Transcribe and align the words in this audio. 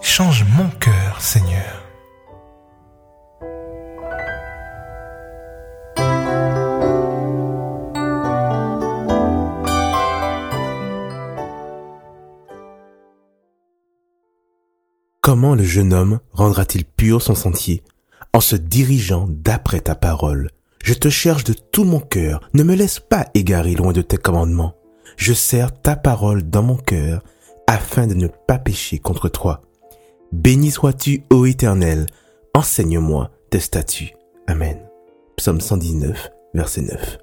Change 0.00 0.44
mon 0.56 0.68
cœur, 0.78 1.20
Seigneur. 1.20 1.82
Comment 15.22 15.54
le 15.54 15.62
jeune 15.64 15.94
homme 15.94 16.20
rendra-t-il 16.32 16.84
pur 16.84 17.22
son 17.22 17.34
sentier 17.34 17.82
En 18.34 18.40
se 18.40 18.54
dirigeant 18.54 19.26
d'après 19.30 19.80
ta 19.80 19.94
parole? 19.94 20.50
Je 20.84 20.92
te 20.92 21.08
cherche 21.08 21.44
de 21.44 21.54
tout 21.54 21.84
mon 21.84 22.00
cœur, 22.00 22.42
ne 22.52 22.62
me 22.62 22.74
laisse 22.74 23.00
pas 23.00 23.26
égarer 23.32 23.74
loin 23.74 23.92
de 23.92 24.02
tes 24.02 24.18
commandements. 24.18 24.74
Je 25.16 25.32
sers 25.32 25.72
ta 25.80 25.96
parole 25.96 26.42
dans 26.42 26.62
mon 26.62 26.76
cœur, 26.76 27.22
afin 27.66 28.06
de 28.06 28.14
ne 28.14 28.26
pas 28.26 28.58
pécher 28.58 28.98
contre 28.98 29.28
toi. 29.28 29.62
Béni 30.32 30.70
sois-tu, 30.70 31.24
ô 31.30 31.46
Éternel, 31.46 32.06
enseigne-moi 32.54 33.30
tes 33.50 33.60
statuts. 33.60 34.14
Amen. 34.46 34.78
Psaume 35.36 35.60
119, 35.60 36.30
verset 36.54 36.82
9. 36.82 37.18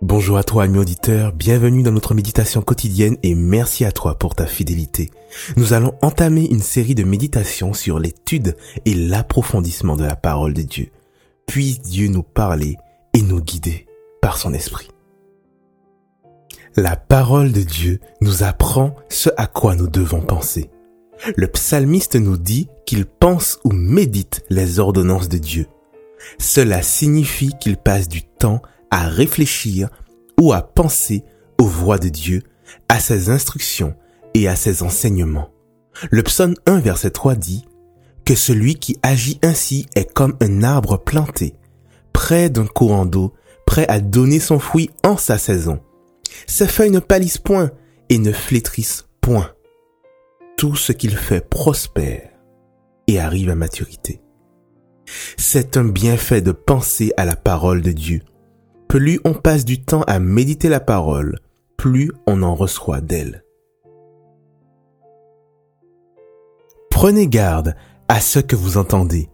Bonjour 0.00 0.38
à 0.38 0.44
toi, 0.44 0.62
ami 0.62 0.78
auditeur, 0.78 1.32
bienvenue 1.32 1.82
dans 1.82 1.90
notre 1.90 2.14
méditation 2.14 2.62
quotidienne 2.62 3.16
et 3.24 3.34
merci 3.34 3.84
à 3.84 3.90
toi 3.90 4.16
pour 4.16 4.36
ta 4.36 4.46
fidélité. 4.46 5.10
Nous 5.56 5.72
allons 5.72 5.92
entamer 6.02 6.46
une 6.48 6.62
série 6.62 6.94
de 6.94 7.02
méditations 7.02 7.72
sur 7.72 7.98
l'étude 7.98 8.56
et 8.84 8.94
l'approfondissement 8.94 9.96
de 9.96 10.04
la 10.04 10.14
parole 10.14 10.54
de 10.54 10.62
Dieu. 10.62 10.90
Puisse 11.46 11.80
Dieu 11.80 12.06
nous 12.08 12.22
parler 12.22 12.76
nous 13.22 13.40
guider 13.40 13.86
par 14.20 14.36
son 14.36 14.52
esprit. 14.52 14.88
La 16.76 16.96
parole 16.96 17.52
de 17.52 17.62
Dieu 17.62 18.00
nous 18.20 18.42
apprend 18.42 18.94
ce 19.08 19.30
à 19.36 19.46
quoi 19.46 19.74
nous 19.74 19.88
devons 19.88 20.20
penser. 20.20 20.70
Le 21.36 21.48
psalmiste 21.48 22.16
nous 22.16 22.36
dit 22.36 22.68
qu'il 22.86 23.04
pense 23.06 23.58
ou 23.64 23.72
médite 23.72 24.44
les 24.50 24.78
ordonnances 24.78 25.28
de 25.28 25.38
Dieu. 25.38 25.66
Cela 26.38 26.82
signifie 26.82 27.52
qu'il 27.60 27.76
passe 27.76 28.08
du 28.08 28.22
temps 28.22 28.62
à 28.90 29.08
réfléchir 29.08 29.88
ou 30.40 30.52
à 30.52 30.62
penser 30.62 31.24
aux 31.58 31.66
voix 31.66 31.98
de 31.98 32.08
Dieu, 32.08 32.42
à 32.88 33.00
ses 33.00 33.30
instructions 33.30 33.94
et 34.34 34.48
à 34.48 34.54
ses 34.54 34.82
enseignements. 34.82 35.50
Le 36.10 36.22
psaume 36.22 36.54
1 36.66 36.78
verset 36.80 37.10
3 37.10 37.34
dit 37.34 37.64
que 38.24 38.34
celui 38.36 38.76
qui 38.76 38.98
agit 39.02 39.40
ainsi 39.42 39.86
est 39.96 40.12
comme 40.12 40.36
un 40.40 40.62
arbre 40.62 40.96
planté, 40.98 41.54
près 42.12 42.50
d'un 42.50 42.66
courant 42.66 43.06
d'eau, 43.06 43.32
prêt 43.66 43.86
à 43.88 44.00
donner 44.00 44.40
son 44.40 44.58
fruit 44.58 44.90
en 45.04 45.16
sa 45.16 45.38
saison. 45.38 45.80
Ses 46.46 46.66
feuilles 46.66 46.90
ne 46.90 47.00
pâlissent 47.00 47.38
point 47.38 47.70
et 48.08 48.18
ne 48.18 48.32
flétrissent 48.32 49.06
point. 49.20 49.52
Tout 50.56 50.76
ce 50.76 50.92
qu'il 50.92 51.16
fait 51.16 51.46
prospère 51.48 52.30
et 53.06 53.18
arrive 53.18 53.50
à 53.50 53.54
maturité. 53.54 54.20
C'est 55.36 55.76
un 55.76 55.84
bienfait 55.84 56.42
de 56.42 56.52
penser 56.52 57.12
à 57.16 57.24
la 57.24 57.36
parole 57.36 57.80
de 57.80 57.92
Dieu 57.92 58.22
plus 58.88 59.20
on 59.24 59.34
passe 59.34 59.66
du 59.66 59.82
temps 59.82 60.02
à 60.04 60.18
méditer 60.18 60.70
la 60.70 60.80
parole, 60.80 61.38
plus 61.76 62.10
on 62.26 62.42
en 62.42 62.54
reçoit 62.54 63.02
d'elle. 63.02 63.44
Prenez 66.90 67.28
garde 67.28 67.76
à 68.08 68.20
ce 68.20 68.38
que 68.38 68.56
vous 68.56 68.78
entendez. 68.78 69.28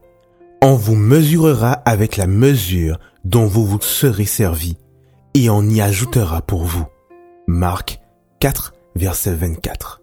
On 0.66 0.76
vous 0.76 0.96
mesurera 0.96 1.72
avec 1.72 2.16
la 2.16 2.26
mesure 2.26 2.98
dont 3.26 3.44
vous 3.44 3.66
vous 3.66 3.82
serez 3.82 4.24
servi, 4.24 4.78
et 5.34 5.50
on 5.50 5.62
y 5.68 5.82
ajoutera 5.82 6.40
pour 6.40 6.64
vous. 6.64 6.86
Marc 7.46 8.00
4, 8.40 8.72
verset 8.96 9.34
24. 9.34 10.00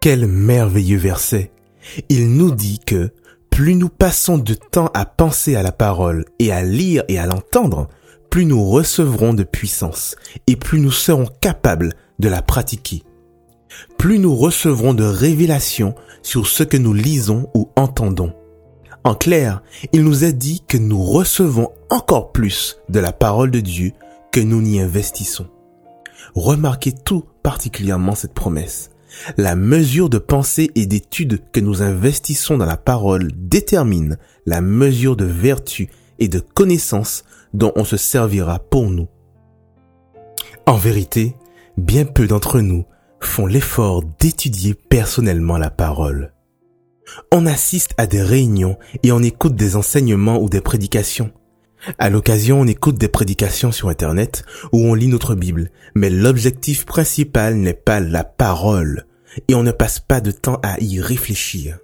Quel 0.00 0.26
merveilleux 0.26 0.96
verset. 0.96 1.52
Il 2.08 2.34
nous 2.34 2.52
dit 2.52 2.78
que 2.78 3.12
plus 3.50 3.74
nous 3.74 3.90
passons 3.90 4.38
de 4.38 4.54
temps 4.54 4.90
à 4.94 5.04
penser 5.04 5.54
à 5.54 5.62
la 5.62 5.70
parole 5.70 6.24
et 6.38 6.52
à 6.52 6.62
lire 6.62 7.04
et 7.08 7.18
à 7.18 7.26
l'entendre, 7.26 7.88
plus 8.30 8.46
nous 8.46 8.64
recevrons 8.64 9.34
de 9.34 9.42
puissance 9.42 10.16
et 10.46 10.56
plus 10.56 10.80
nous 10.80 10.90
serons 10.90 11.26
capables 11.42 11.92
de 12.18 12.30
la 12.30 12.40
pratiquer. 12.40 13.02
Plus 13.98 14.18
nous 14.18 14.34
recevrons 14.34 14.94
de 14.94 15.04
révélations 15.04 15.94
sur 16.22 16.46
ce 16.46 16.62
que 16.62 16.76
nous 16.76 16.94
lisons 16.94 17.48
ou 17.54 17.70
entendons. 17.76 18.32
En 19.04 19.14
clair, 19.14 19.62
il 19.92 20.02
nous 20.02 20.24
est 20.24 20.32
dit 20.32 20.62
que 20.66 20.78
nous 20.78 21.02
recevons 21.02 21.70
encore 21.90 22.32
plus 22.32 22.78
de 22.88 23.00
la 23.00 23.12
parole 23.12 23.50
de 23.50 23.60
Dieu 23.60 23.92
que 24.32 24.40
nous 24.40 24.62
n'y 24.62 24.80
investissons. 24.80 25.46
Remarquez 26.34 26.92
tout 26.92 27.24
particulièrement 27.42 28.14
cette 28.14 28.34
promesse. 28.34 28.90
La 29.36 29.54
mesure 29.54 30.08
de 30.08 30.18
pensée 30.18 30.70
et 30.74 30.86
d'étude 30.86 31.42
que 31.52 31.60
nous 31.60 31.82
investissons 31.82 32.56
dans 32.56 32.64
la 32.64 32.76
parole 32.76 33.30
détermine 33.34 34.18
la 34.46 34.60
mesure 34.60 35.16
de 35.16 35.24
vertu 35.24 35.88
et 36.18 36.28
de 36.28 36.40
connaissance 36.40 37.24
dont 37.52 37.72
on 37.76 37.84
se 37.84 37.96
servira 37.96 38.58
pour 38.58 38.90
nous. 38.90 39.08
En 40.66 40.76
vérité, 40.76 41.36
bien 41.76 42.04
peu 42.04 42.26
d'entre 42.26 42.60
nous 42.60 42.84
font 43.26 43.46
l'effort 43.46 44.02
d'étudier 44.20 44.74
personnellement 44.74 45.58
la 45.58 45.70
parole. 45.70 46.32
On 47.32 47.46
assiste 47.46 47.92
à 47.98 48.06
des 48.06 48.22
réunions 48.22 48.78
et 49.02 49.12
on 49.12 49.22
écoute 49.22 49.54
des 49.54 49.76
enseignements 49.76 50.40
ou 50.40 50.48
des 50.48 50.60
prédications. 50.60 51.32
À 51.98 52.08
l'occasion, 52.08 52.60
on 52.60 52.66
écoute 52.66 52.96
des 52.96 53.08
prédications 53.08 53.72
sur 53.72 53.88
Internet 53.88 54.44
ou 54.72 54.78
on 54.78 54.94
lit 54.94 55.08
notre 55.08 55.34
Bible, 55.34 55.70
mais 55.94 56.08
l'objectif 56.08 56.86
principal 56.86 57.56
n'est 57.56 57.74
pas 57.74 58.00
la 58.00 58.24
parole 58.24 59.06
et 59.48 59.54
on 59.54 59.62
ne 59.62 59.72
passe 59.72 60.00
pas 60.00 60.20
de 60.20 60.30
temps 60.30 60.60
à 60.62 60.80
y 60.80 61.00
réfléchir. 61.00 61.78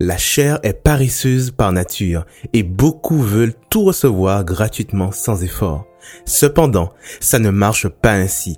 La 0.00 0.18
chair 0.18 0.58
est 0.62 0.72
paresseuse 0.72 1.50
par 1.50 1.72
nature 1.72 2.26
et 2.52 2.62
beaucoup 2.62 3.20
veulent 3.20 3.54
tout 3.70 3.84
recevoir 3.84 4.44
gratuitement 4.44 5.12
sans 5.12 5.42
effort. 5.44 5.86
Cependant, 6.24 6.92
ça 7.20 7.38
ne 7.38 7.50
marche 7.50 7.88
pas 7.88 8.12
ainsi. 8.12 8.56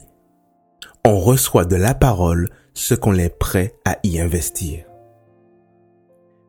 On 1.06 1.20
reçoit 1.20 1.66
de 1.66 1.76
la 1.76 1.94
parole 1.94 2.48
ce 2.72 2.94
qu'on 2.94 3.19
est 3.19 3.37
prêt 3.38 3.75
à 3.84 3.98
y 4.04 4.19
investir. 4.19 4.87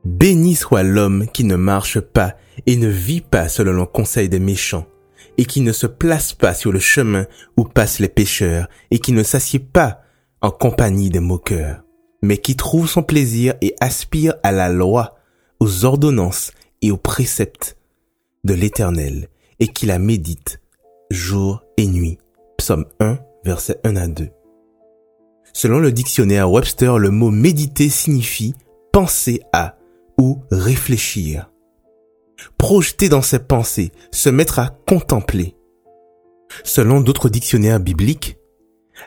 Béni 0.05 0.55
soit 0.55 0.83
l'homme 0.83 1.27
qui 1.27 1.43
ne 1.43 1.57
marche 1.57 1.99
pas 1.99 2.35
et 2.65 2.77
ne 2.77 2.87
vit 2.87 3.19
pas 3.19 3.49
selon 3.49 3.73
le 3.73 3.85
conseil 3.85 4.29
des 4.29 4.39
méchants, 4.39 4.85
et 5.37 5.43
qui 5.43 5.59
ne 5.59 5.73
se 5.73 5.87
place 5.87 6.31
pas 6.31 6.53
sur 6.53 6.71
le 6.71 6.79
chemin 6.79 7.25
où 7.57 7.65
passent 7.65 7.99
les 7.99 8.07
pécheurs, 8.07 8.69
et 8.91 8.99
qui 8.99 9.11
ne 9.11 9.23
s'assied 9.23 9.59
pas 9.59 10.01
en 10.41 10.51
compagnie 10.51 11.09
des 11.09 11.19
moqueurs, 11.19 11.83
mais 12.21 12.37
qui 12.37 12.55
trouve 12.55 12.87
son 12.87 13.03
plaisir 13.03 13.55
et 13.59 13.75
aspire 13.81 14.35
à 14.41 14.53
la 14.53 14.69
loi, 14.69 15.15
aux 15.59 15.83
ordonnances 15.83 16.51
et 16.81 16.91
aux 16.91 16.97
préceptes 16.97 17.75
de 18.45 18.53
l'Éternel, 18.53 19.27
et 19.59 19.67
qui 19.67 19.85
la 19.85 19.99
médite 19.99 20.61
jour 21.11 21.61
et 21.75 21.87
nuit. 21.87 22.19
Psaume 22.57 22.85
1, 23.01 23.19
verset 23.43 23.81
1 23.83 23.97
à 23.97 24.07
2. 24.07 24.29
Selon 25.57 25.79
le 25.79 25.93
dictionnaire 25.93 26.51
Webster, 26.51 26.99
le 26.99 27.11
mot 27.11 27.31
méditer 27.31 27.87
signifie 27.87 28.55
penser 28.91 29.39
à 29.53 29.77
ou 30.17 30.41
réfléchir. 30.51 31.49
Projeter 32.57 33.07
dans 33.07 33.21
ses 33.21 33.39
pensées, 33.39 33.93
se 34.11 34.27
mettre 34.27 34.59
à 34.59 34.77
contempler. 34.85 35.55
Selon 36.65 36.99
d'autres 36.99 37.29
dictionnaires 37.29 37.79
bibliques, 37.79 38.37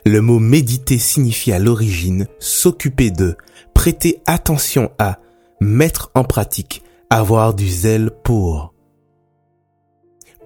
le 0.06 0.22
mot 0.22 0.38
méditer 0.38 0.96
signifie 0.96 1.52
à 1.52 1.58
l'origine 1.58 2.26
s'occuper 2.38 3.10
de, 3.10 3.36
prêter 3.74 4.22
attention 4.24 4.90
à, 4.98 5.18
mettre 5.60 6.10
en 6.14 6.24
pratique, 6.24 6.82
avoir 7.10 7.52
du 7.52 7.68
zèle 7.68 8.10
pour. 8.24 8.72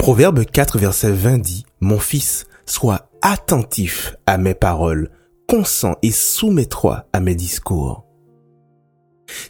Proverbe 0.00 0.44
4 0.44 0.78
verset 0.80 1.12
20 1.12 1.38
dit, 1.38 1.64
Mon 1.80 2.00
fils, 2.00 2.46
sois 2.66 3.08
attentif 3.22 4.16
à 4.26 4.36
mes 4.36 4.54
paroles, 4.54 5.08
consens 5.52 5.96
et 6.00 6.10
soumets-toi 6.10 7.04
à 7.12 7.20
mes 7.20 7.34
discours. 7.34 8.06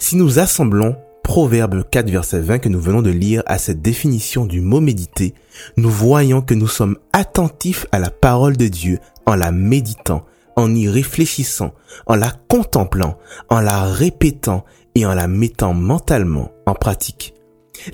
Si 0.00 0.16
nous 0.16 0.40
assemblons 0.40 0.96
Proverbe 1.22 1.88
4 1.88 2.10
verset 2.10 2.40
20 2.40 2.58
que 2.58 2.68
nous 2.68 2.80
venons 2.80 3.02
de 3.02 3.10
lire 3.10 3.44
à 3.46 3.56
cette 3.56 3.82
définition 3.82 4.44
du 4.44 4.60
mot 4.60 4.80
méditer, 4.80 5.32
nous 5.76 5.90
voyons 5.90 6.42
que 6.42 6.54
nous 6.54 6.66
sommes 6.66 6.98
attentifs 7.12 7.86
à 7.92 8.00
la 8.00 8.10
parole 8.10 8.56
de 8.56 8.66
Dieu 8.66 8.98
en 9.26 9.36
la 9.36 9.52
méditant, 9.52 10.24
en 10.56 10.74
y 10.74 10.88
réfléchissant, 10.88 11.72
en 12.06 12.16
la 12.16 12.32
contemplant, 12.48 13.16
en 13.48 13.60
la 13.60 13.84
répétant 13.84 14.64
et 14.96 15.06
en 15.06 15.14
la 15.14 15.28
mettant 15.28 15.72
mentalement 15.72 16.50
en 16.66 16.74
pratique. 16.74 17.32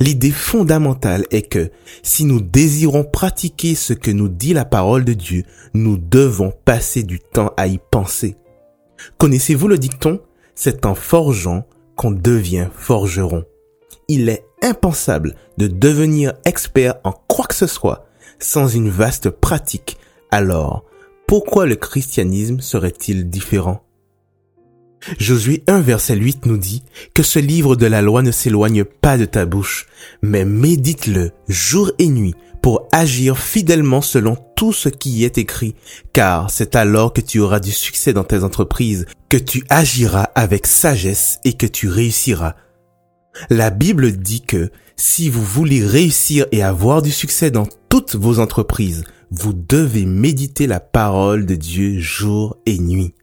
L'idée 0.00 0.30
fondamentale 0.30 1.24
est 1.30 1.48
que 1.48 1.70
si 2.02 2.24
nous 2.24 2.40
désirons 2.40 3.04
pratiquer 3.04 3.74
ce 3.74 3.92
que 3.92 4.10
nous 4.10 4.28
dit 4.28 4.52
la 4.52 4.64
parole 4.64 5.04
de 5.04 5.14
Dieu, 5.14 5.44
nous 5.74 5.96
devons 5.96 6.52
passer 6.64 7.02
du 7.02 7.20
temps 7.20 7.52
à 7.56 7.66
y 7.66 7.78
penser. 7.90 8.36
Connaissez-vous 9.18 9.68
le 9.68 9.78
dicton 9.78 10.20
C'est 10.54 10.86
en 10.86 10.94
forgeant 10.94 11.66
qu'on 11.96 12.10
devient 12.10 12.68
forgeron. 12.74 13.44
Il 14.08 14.28
est 14.28 14.44
impensable 14.62 15.34
de 15.56 15.66
devenir 15.66 16.32
expert 16.44 16.94
en 17.04 17.12
quoi 17.12 17.46
que 17.46 17.54
ce 17.54 17.66
soit 17.66 18.06
sans 18.38 18.68
une 18.68 18.88
vaste 18.88 19.30
pratique, 19.30 19.98
alors 20.30 20.84
pourquoi 21.26 21.66
le 21.66 21.76
christianisme 21.76 22.60
serait-il 22.60 23.28
différent? 23.28 23.82
Josué 25.18 25.62
1 25.66 25.80
verset 25.80 26.16
8 26.16 26.46
nous 26.46 26.58
dit 26.58 26.82
que 27.14 27.22
ce 27.22 27.38
livre 27.38 27.76
de 27.76 27.86
la 27.86 28.02
loi 28.02 28.22
ne 28.22 28.30
s'éloigne 28.30 28.84
pas 28.84 29.16
de 29.16 29.24
ta 29.24 29.46
bouche, 29.46 29.86
mais 30.22 30.44
médite-le 30.44 31.30
jour 31.48 31.90
et 31.98 32.08
nuit 32.08 32.34
pour 32.62 32.88
agir 32.92 33.38
fidèlement 33.38 34.02
selon 34.02 34.36
tout 34.56 34.72
ce 34.72 34.88
qui 34.88 35.10
y 35.10 35.24
est 35.24 35.38
écrit, 35.38 35.74
car 36.12 36.50
c'est 36.50 36.74
alors 36.74 37.12
que 37.12 37.20
tu 37.20 37.38
auras 37.38 37.60
du 37.60 37.70
succès 37.70 38.12
dans 38.12 38.24
tes 38.24 38.42
entreprises, 38.42 39.06
que 39.28 39.36
tu 39.36 39.64
agiras 39.68 40.28
avec 40.34 40.66
sagesse 40.66 41.38
et 41.44 41.52
que 41.52 41.66
tu 41.66 41.88
réussiras. 41.88 42.56
La 43.50 43.70
Bible 43.70 44.12
dit 44.12 44.42
que 44.42 44.70
si 44.96 45.28
vous 45.28 45.44
voulez 45.44 45.86
réussir 45.86 46.46
et 46.50 46.62
avoir 46.62 47.02
du 47.02 47.12
succès 47.12 47.52
dans 47.52 47.68
toutes 47.88 48.16
vos 48.16 48.40
entreprises, 48.40 49.04
vous 49.30 49.52
devez 49.52 50.06
méditer 50.06 50.66
la 50.66 50.80
parole 50.80 51.46
de 51.46 51.54
Dieu 51.54 52.00
jour 52.00 52.56
et 52.66 52.78
nuit. 52.78 53.14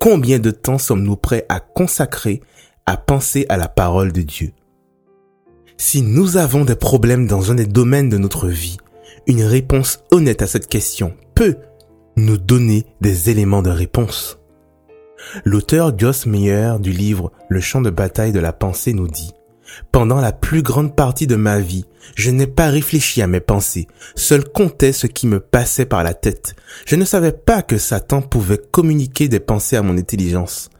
Combien 0.00 0.38
de 0.38 0.50
temps 0.52 0.78
sommes-nous 0.78 1.16
prêts 1.16 1.44
à 1.48 1.58
consacrer 1.60 2.40
à 2.86 2.96
penser 2.96 3.46
à 3.48 3.56
la 3.56 3.68
parole 3.68 4.12
de 4.12 4.22
Dieu? 4.22 4.52
Si 5.76 6.02
nous 6.02 6.36
avons 6.36 6.64
des 6.64 6.76
problèmes 6.76 7.26
dans 7.26 7.50
un 7.50 7.56
des 7.56 7.66
domaines 7.66 8.08
de 8.08 8.18
notre 8.18 8.48
vie, 8.48 8.78
une 9.26 9.42
réponse 9.42 10.04
honnête 10.10 10.42
à 10.42 10.46
cette 10.46 10.68
question 10.68 11.14
peut 11.34 11.56
nous 12.16 12.38
donner 12.38 12.84
des 13.00 13.30
éléments 13.30 13.62
de 13.62 13.70
réponse. 13.70 14.38
L'auteur 15.44 15.98
Joss 15.98 16.26
Meyer 16.26 16.74
du 16.80 16.92
livre 16.92 17.32
Le 17.48 17.60
champ 17.60 17.80
de 17.80 17.90
bataille 17.90 18.32
de 18.32 18.40
la 18.40 18.52
pensée 18.52 18.92
nous 18.92 19.08
dit 19.08 19.32
pendant 19.92 20.20
la 20.20 20.32
plus 20.32 20.62
grande 20.62 20.96
partie 20.96 21.26
de 21.26 21.36
ma 21.36 21.58
vie, 21.60 21.84
je 22.14 22.30
n'ai 22.30 22.46
pas 22.46 22.68
réfléchi 22.68 23.22
à 23.22 23.26
mes 23.26 23.40
pensées, 23.40 23.86
seul 24.14 24.44
comptait 24.44 24.92
ce 24.92 25.06
qui 25.06 25.26
me 25.26 25.40
passait 25.40 25.86
par 25.86 26.02
la 26.02 26.14
tête. 26.14 26.54
Je 26.86 26.96
ne 26.96 27.04
savais 27.04 27.32
pas 27.32 27.62
que 27.62 27.78
Satan 27.78 28.22
pouvait 28.22 28.60
communiquer 28.70 29.28
des 29.28 29.40
pensées 29.40 29.76
à 29.76 29.82
mon 29.82 29.96
intelligence. 29.96 30.70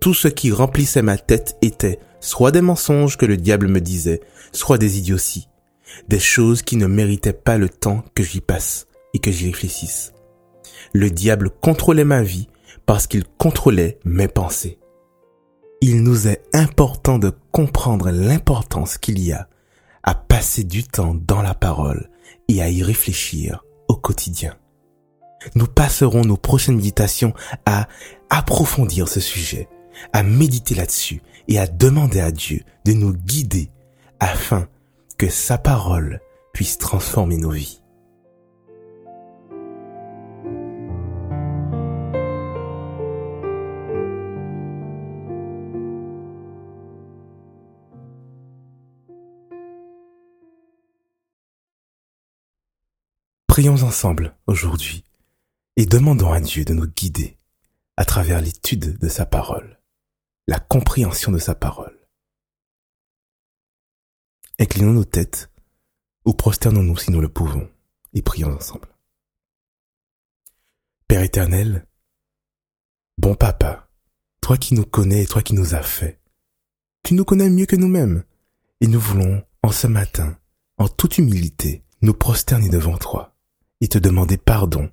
Tout 0.00 0.14
ce 0.14 0.28
qui 0.28 0.50
remplissait 0.50 1.02
ma 1.02 1.16
tête 1.16 1.56
était 1.62 1.98
soit 2.20 2.50
des 2.50 2.60
mensonges 2.60 3.16
que 3.16 3.26
le 3.26 3.36
diable 3.36 3.68
me 3.68 3.80
disait, 3.80 4.20
soit 4.52 4.78
des 4.78 4.98
idioties, 4.98 5.48
des 6.08 6.20
choses 6.20 6.62
qui 6.62 6.76
ne 6.76 6.86
méritaient 6.86 7.32
pas 7.32 7.58
le 7.58 7.68
temps 7.68 8.04
que 8.14 8.22
j'y 8.22 8.40
passe 8.40 8.86
et 9.14 9.18
que 9.18 9.30
j'y 9.30 9.46
réfléchisse. 9.46 10.12
Le 10.92 11.10
diable 11.10 11.50
contrôlait 11.50 12.04
ma 12.04 12.22
vie 12.22 12.48
parce 12.86 13.06
qu'il 13.06 13.24
contrôlait 13.38 13.98
mes 14.04 14.28
pensées 14.28 14.78
il 15.82 16.04
nous 16.04 16.28
est 16.28 16.40
important 16.54 17.18
de 17.18 17.32
comprendre 17.50 18.10
l'importance 18.10 18.98
qu'il 18.98 19.18
y 19.18 19.32
a 19.32 19.48
à 20.04 20.14
passer 20.14 20.62
du 20.62 20.84
temps 20.84 21.12
dans 21.12 21.42
la 21.42 21.54
parole 21.54 22.08
et 22.48 22.62
à 22.62 22.70
y 22.70 22.84
réfléchir 22.84 23.64
au 23.88 23.96
quotidien. 23.96 24.56
Nous 25.56 25.66
passerons 25.66 26.22
nos 26.22 26.36
prochaines 26.36 26.76
méditations 26.76 27.34
à 27.66 27.88
approfondir 28.30 29.08
ce 29.08 29.18
sujet, 29.18 29.68
à 30.12 30.22
méditer 30.22 30.76
là-dessus 30.76 31.20
et 31.48 31.58
à 31.58 31.66
demander 31.66 32.20
à 32.20 32.30
Dieu 32.30 32.62
de 32.84 32.92
nous 32.92 33.12
guider 33.12 33.68
afin 34.20 34.68
que 35.18 35.28
sa 35.28 35.58
parole 35.58 36.20
puisse 36.52 36.78
transformer 36.78 37.38
nos 37.38 37.50
vies. 37.50 37.81
Prions 53.52 53.82
ensemble 53.82 54.34
aujourd'hui 54.46 55.04
et 55.76 55.84
demandons 55.84 56.32
à 56.32 56.40
Dieu 56.40 56.64
de 56.64 56.72
nous 56.72 56.86
guider 56.86 57.36
à 57.98 58.06
travers 58.06 58.40
l'étude 58.40 58.96
de 58.96 59.08
sa 59.08 59.26
parole, 59.26 59.78
la 60.48 60.58
compréhension 60.58 61.30
de 61.30 61.38
sa 61.38 61.54
parole. 61.54 61.94
Inclinons 64.58 64.94
nos 64.94 65.04
têtes 65.04 65.50
ou 66.24 66.32
prosternons-nous 66.32 66.96
si 66.96 67.10
nous 67.10 67.20
le 67.20 67.28
pouvons 67.28 67.68
et 68.14 68.22
prions 68.22 68.56
ensemble. 68.56 68.88
Père 71.06 71.22
éternel, 71.22 71.86
bon 73.18 73.34
papa, 73.34 73.90
toi 74.40 74.56
qui 74.56 74.72
nous 74.72 74.86
connais 74.86 75.24
et 75.24 75.26
toi 75.26 75.42
qui 75.42 75.52
nous 75.52 75.74
as 75.74 75.82
fait, 75.82 76.22
tu 77.02 77.12
nous 77.12 77.26
connais 77.26 77.50
mieux 77.50 77.66
que 77.66 77.76
nous-mêmes 77.76 78.24
et 78.80 78.86
nous 78.86 78.98
voulons, 78.98 79.44
en 79.62 79.72
ce 79.72 79.88
matin, 79.88 80.38
en 80.78 80.88
toute 80.88 81.18
humilité, 81.18 81.84
nous 82.00 82.14
prosterner 82.14 82.70
devant 82.70 82.96
toi 82.96 83.31
et 83.82 83.88
te 83.88 83.98
demander 83.98 84.38
pardon. 84.38 84.88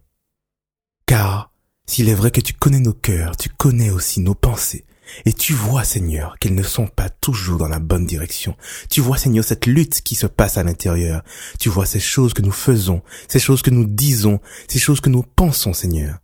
Car 1.05 1.53
s'il 1.85 2.09
est 2.09 2.15
vrai 2.15 2.31
que 2.31 2.41
tu 2.41 2.53
connais 2.53 2.79
nos 2.79 2.93
cœurs, 2.93 3.37
tu 3.37 3.47
connais 3.49 3.89
aussi 3.89 4.19
nos 4.19 4.35
pensées, 4.35 4.85
et 5.25 5.33
tu 5.33 5.53
vois, 5.53 5.83
Seigneur, 5.83 6.37
qu'elles 6.39 6.55
ne 6.55 6.63
sont 6.63 6.87
pas 6.87 7.09
toujours 7.09 7.57
dans 7.57 7.67
la 7.67 7.79
bonne 7.79 8.05
direction. 8.05 8.55
Tu 8.89 9.01
vois, 9.01 9.17
Seigneur, 9.17 9.43
cette 9.43 9.65
lutte 9.65 10.01
qui 10.01 10.15
se 10.15 10.27
passe 10.27 10.57
à 10.57 10.63
l'intérieur. 10.63 11.23
Tu 11.59 11.69
vois 11.69 11.85
ces 11.85 11.99
choses 11.99 12.33
que 12.33 12.41
nous 12.41 12.51
faisons, 12.51 13.01
ces 13.27 13.39
choses 13.39 13.61
que 13.61 13.71
nous 13.71 13.85
disons, 13.85 14.39
ces 14.67 14.79
choses 14.79 15.01
que 15.01 15.09
nous 15.09 15.23
pensons, 15.23 15.73
Seigneur, 15.73 16.19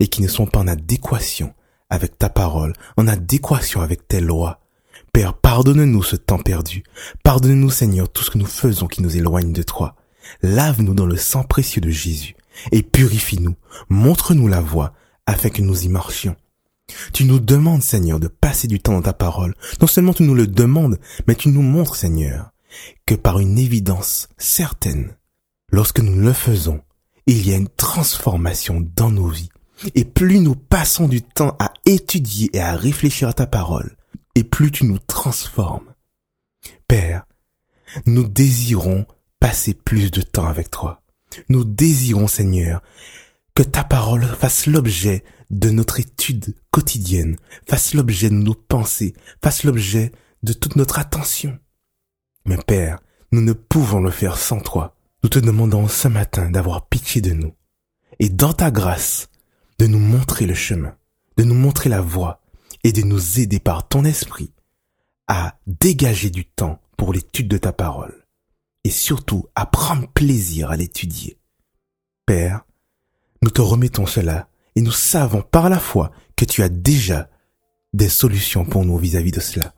et 0.00 0.08
qui 0.08 0.22
ne 0.22 0.28
sont 0.28 0.46
pas 0.46 0.60
en 0.60 0.68
adéquation 0.68 1.54
avec 1.90 2.18
ta 2.18 2.28
parole, 2.28 2.74
en 2.96 3.08
adéquation 3.08 3.80
avec 3.80 4.06
tes 4.08 4.20
lois. 4.20 4.60
Père, 5.12 5.34
pardonne-nous 5.34 6.02
ce 6.02 6.16
temps 6.16 6.38
perdu. 6.38 6.84
Pardonne-nous, 7.24 7.70
Seigneur, 7.70 8.08
tout 8.10 8.22
ce 8.22 8.30
que 8.30 8.38
nous 8.38 8.46
faisons 8.46 8.86
qui 8.86 9.02
nous 9.02 9.16
éloigne 9.16 9.52
de 9.52 9.62
toi. 9.62 9.96
Lave-nous 10.42 10.94
dans 10.94 11.06
le 11.06 11.16
sang 11.16 11.44
précieux 11.44 11.80
de 11.80 11.90
Jésus 11.90 12.34
et 12.72 12.82
purifie-nous. 12.82 13.56
Montre-nous 13.88 14.48
la 14.48 14.60
voie 14.60 14.92
afin 15.26 15.50
que 15.50 15.62
nous 15.62 15.84
y 15.84 15.88
marchions. 15.88 16.36
Tu 17.12 17.24
nous 17.24 17.38
demandes, 17.38 17.82
Seigneur, 17.82 18.18
de 18.18 18.28
passer 18.28 18.66
du 18.66 18.80
temps 18.80 18.94
dans 18.94 19.02
ta 19.02 19.12
parole. 19.12 19.54
Non 19.80 19.86
seulement 19.86 20.14
tu 20.14 20.22
nous 20.22 20.34
le 20.34 20.46
demandes, 20.46 20.98
mais 21.26 21.34
tu 21.34 21.48
nous 21.48 21.62
montres, 21.62 21.96
Seigneur, 21.96 22.50
que 23.06 23.14
par 23.14 23.38
une 23.38 23.58
évidence 23.58 24.28
certaine, 24.38 25.16
lorsque 25.70 26.00
nous 26.00 26.18
le 26.18 26.32
faisons, 26.32 26.80
il 27.26 27.46
y 27.46 27.52
a 27.52 27.56
une 27.56 27.68
transformation 27.68 28.86
dans 28.96 29.10
nos 29.10 29.28
vies. 29.28 29.50
Et 29.94 30.04
plus 30.04 30.40
nous 30.40 30.56
passons 30.56 31.06
du 31.08 31.22
temps 31.22 31.56
à 31.60 31.72
étudier 31.84 32.50
et 32.54 32.60
à 32.60 32.74
réfléchir 32.74 33.28
à 33.28 33.32
ta 33.32 33.46
parole, 33.46 33.96
et 34.34 34.42
plus 34.42 34.72
tu 34.72 34.84
nous 34.86 34.98
transformes. 34.98 35.94
Père, 36.88 37.26
nous 38.06 38.26
désirons 38.26 39.06
passer 39.40 39.74
plus 39.74 40.10
de 40.10 40.22
temps 40.22 40.46
avec 40.46 40.70
toi. 40.70 41.02
Nous 41.48 41.64
désirons, 41.64 42.26
Seigneur, 42.26 42.82
que 43.54 43.62
ta 43.62 43.84
parole 43.84 44.24
fasse 44.24 44.66
l'objet 44.66 45.24
de 45.50 45.70
notre 45.70 46.00
étude 46.00 46.54
quotidienne, 46.70 47.36
fasse 47.68 47.94
l'objet 47.94 48.30
de 48.30 48.34
nos 48.34 48.54
pensées, 48.54 49.14
fasse 49.42 49.64
l'objet 49.64 50.12
de 50.42 50.52
toute 50.52 50.76
notre 50.76 50.98
attention. 50.98 51.58
Mais 52.44 52.56
Père, 52.56 52.98
nous 53.32 53.40
ne 53.40 53.52
pouvons 53.52 54.00
le 54.00 54.10
faire 54.10 54.38
sans 54.38 54.60
toi. 54.60 54.94
Nous 55.22 55.28
te 55.28 55.38
demandons 55.38 55.88
ce 55.88 56.08
matin 56.08 56.50
d'avoir 56.50 56.86
pitié 56.88 57.20
de 57.20 57.32
nous 57.32 57.54
et 58.18 58.28
dans 58.28 58.52
ta 58.52 58.70
grâce 58.70 59.28
de 59.78 59.86
nous 59.86 59.98
montrer 59.98 60.46
le 60.46 60.54
chemin, 60.54 60.96
de 61.36 61.44
nous 61.44 61.54
montrer 61.54 61.88
la 61.88 62.00
voie 62.00 62.40
et 62.84 62.92
de 62.92 63.02
nous 63.02 63.40
aider 63.40 63.58
par 63.58 63.88
ton 63.88 64.04
esprit 64.04 64.52
à 65.26 65.58
dégager 65.66 66.30
du 66.30 66.44
temps 66.44 66.80
pour 66.96 67.12
l'étude 67.12 67.48
de 67.48 67.58
ta 67.58 67.72
parole 67.72 68.27
et 68.88 68.90
surtout 68.90 69.44
à 69.54 69.66
prendre 69.66 70.08
plaisir 70.08 70.70
à 70.70 70.76
l'étudier. 70.76 71.36
Père, 72.24 72.64
nous 73.42 73.50
te 73.50 73.60
remettons 73.60 74.06
cela 74.06 74.48
et 74.76 74.80
nous 74.80 74.92
savons 74.92 75.42
par 75.42 75.68
la 75.68 75.78
foi 75.78 76.10
que 76.36 76.46
tu 76.46 76.62
as 76.62 76.70
déjà 76.70 77.28
des 77.92 78.08
solutions 78.08 78.64
pour 78.64 78.86
nous 78.86 78.96
vis-à-vis 78.96 79.30
de 79.30 79.40
cela. 79.40 79.74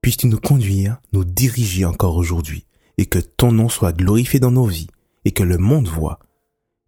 Puisses-tu 0.00 0.28
nous 0.28 0.40
conduire, 0.40 0.96
nous 1.12 1.26
diriger 1.26 1.84
encore 1.84 2.16
aujourd'hui 2.16 2.64
et 2.96 3.04
que 3.04 3.18
ton 3.18 3.52
nom 3.52 3.68
soit 3.68 3.92
glorifié 3.92 4.40
dans 4.40 4.52
nos 4.52 4.64
vies 4.64 4.88
et 5.26 5.32
que 5.32 5.42
le 5.42 5.58
monde 5.58 5.88
voit 5.88 6.18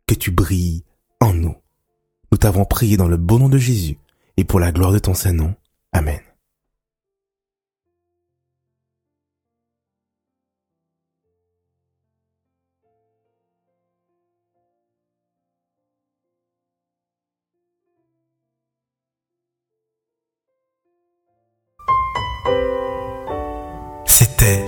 que 0.07 0.15
tu 0.15 0.31
brilles 0.31 0.83
en 1.21 1.35
nous. 1.35 1.57
Nous 2.33 2.39
t'avons 2.39 2.65
prié 2.65 2.97
dans 2.97 3.09
le 3.09 3.19
beau 3.19 3.39
nom 3.39 3.51
de 3.51 3.59
Jésus 3.59 3.99
et 4.39 4.45
pour 4.45 4.61
la 4.61 4.73
gloire 4.73 4.93
de 4.93 4.99
ton 4.99 5.13
Saint-Nom. 5.13 5.55
Amen. 5.93 6.21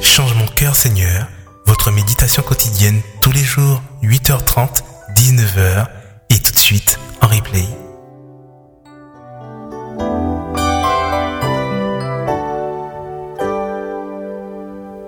Change 0.02 0.34
mon 0.34 0.46
cœur 0.46 0.76
Seigneur, 0.76 1.26
votre 1.64 1.90
méditation 1.90 2.42
quotidienne 2.42 3.00
tous 3.22 3.32
les 3.32 3.42
jours 3.42 3.80
8h30, 4.02 4.82
19h 5.16 5.86
et 6.28 6.38
tout 6.38 6.52
de 6.52 6.56
suite 6.58 6.98
en 7.22 7.26
replay. 7.28 7.64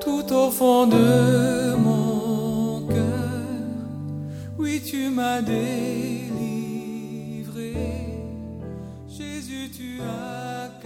Tout 0.00 0.32
au 0.32 0.50
fond 0.50 0.86
de 0.86 1.74
mon 1.76 2.86
cœur, 2.88 2.96
oui 4.58 4.82
tu 4.84 5.10
m'as 5.10 5.42
délivré, 5.42 6.32
Jésus 9.06 9.70
tu 9.76 10.00
as... 10.00 10.81